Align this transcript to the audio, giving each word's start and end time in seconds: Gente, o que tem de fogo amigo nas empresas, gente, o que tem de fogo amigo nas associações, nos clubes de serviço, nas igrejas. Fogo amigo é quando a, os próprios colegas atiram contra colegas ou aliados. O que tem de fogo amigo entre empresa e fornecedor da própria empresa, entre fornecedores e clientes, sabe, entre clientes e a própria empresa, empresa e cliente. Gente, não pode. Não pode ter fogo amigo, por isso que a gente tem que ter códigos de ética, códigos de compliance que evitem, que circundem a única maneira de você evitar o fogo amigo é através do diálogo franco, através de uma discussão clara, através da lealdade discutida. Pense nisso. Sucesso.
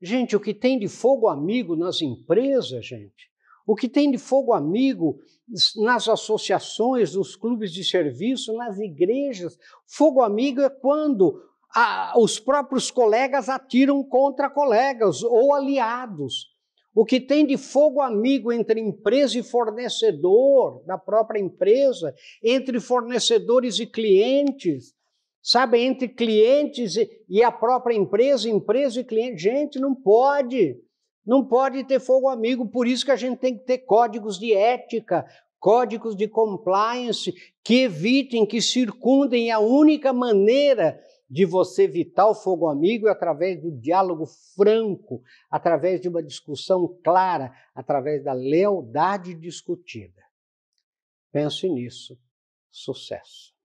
Gente, 0.00 0.36
o 0.36 0.40
que 0.40 0.54
tem 0.54 0.78
de 0.78 0.88
fogo 0.88 1.28
amigo 1.28 1.74
nas 1.74 2.00
empresas, 2.00 2.86
gente, 2.86 3.28
o 3.66 3.74
que 3.74 3.88
tem 3.88 4.10
de 4.10 4.18
fogo 4.18 4.52
amigo 4.52 5.18
nas 5.76 6.08
associações, 6.08 7.14
nos 7.14 7.34
clubes 7.34 7.72
de 7.72 7.82
serviço, 7.82 8.52
nas 8.54 8.78
igrejas. 8.78 9.58
Fogo 9.86 10.22
amigo 10.22 10.60
é 10.60 10.68
quando 10.70 11.42
a, 11.74 12.14
os 12.16 12.38
próprios 12.38 12.90
colegas 12.90 13.48
atiram 13.48 14.02
contra 14.04 14.50
colegas 14.50 15.22
ou 15.22 15.54
aliados. 15.54 16.56
O 16.94 17.04
que 17.04 17.20
tem 17.20 17.46
de 17.46 17.56
fogo 17.56 18.00
amigo 18.00 18.52
entre 18.52 18.80
empresa 18.80 19.38
e 19.38 19.42
fornecedor 19.42 20.82
da 20.84 20.98
própria 20.98 21.38
empresa, 21.38 22.14
entre 22.42 22.80
fornecedores 22.80 23.78
e 23.78 23.86
clientes, 23.86 24.94
sabe, 25.48 25.80
entre 25.80 26.08
clientes 26.08 26.96
e 27.26 27.42
a 27.42 27.50
própria 27.50 27.94
empresa, 27.94 28.50
empresa 28.50 29.00
e 29.00 29.04
cliente. 29.04 29.44
Gente, 29.44 29.80
não 29.80 29.94
pode. 29.94 30.78
Não 31.24 31.42
pode 31.46 31.84
ter 31.84 32.00
fogo 32.00 32.28
amigo, 32.28 32.68
por 32.68 32.86
isso 32.86 33.04
que 33.04 33.10
a 33.10 33.16
gente 33.16 33.38
tem 33.38 33.56
que 33.56 33.64
ter 33.64 33.78
códigos 33.78 34.38
de 34.38 34.52
ética, 34.54 35.26
códigos 35.58 36.16
de 36.16 36.26
compliance 36.28 37.34
que 37.62 37.82
evitem, 37.82 38.46
que 38.46 38.62
circundem 38.62 39.50
a 39.50 39.58
única 39.58 40.12
maneira 40.12 40.98
de 41.28 41.44
você 41.44 41.84
evitar 41.84 42.28
o 42.28 42.34
fogo 42.34 42.66
amigo 42.66 43.08
é 43.08 43.10
através 43.10 43.60
do 43.60 43.70
diálogo 43.70 44.24
franco, 44.54 45.22
através 45.50 46.00
de 46.00 46.08
uma 46.08 46.22
discussão 46.22 46.98
clara, 47.04 47.52
através 47.74 48.24
da 48.24 48.32
lealdade 48.32 49.34
discutida. 49.34 50.22
Pense 51.30 51.68
nisso. 51.68 52.18
Sucesso. 52.70 53.57